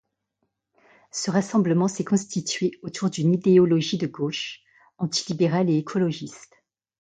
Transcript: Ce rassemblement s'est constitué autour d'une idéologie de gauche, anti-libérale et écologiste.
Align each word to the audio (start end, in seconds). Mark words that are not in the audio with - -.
Ce 1.11 1.29
rassemblement 1.29 1.87
s'est 1.87 2.03
constitué 2.03 2.79
autour 2.81 3.11
d'une 3.11 3.35
idéologie 3.35 3.99
de 3.99 4.07
gauche, 4.07 4.61
anti-libérale 4.97 5.69
et 5.69 5.77
écologiste. 5.77 6.63